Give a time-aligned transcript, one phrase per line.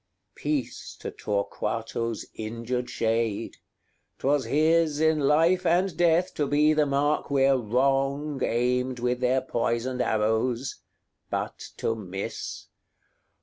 [0.01, 0.33] XXXIX.
[0.35, 3.57] Peace to Torquato's injured shade!
[4.17, 9.41] 'twas his In life and death to be the mark where Wrong Aimed with their
[9.41, 10.79] poisoned arrows
[11.29, 12.65] but to miss.